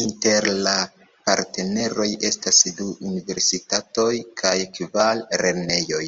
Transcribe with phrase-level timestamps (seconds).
[0.00, 0.74] Inter la
[1.28, 4.08] partneroj estas du universitatoj
[4.44, 6.04] kaj kvar lernejoj.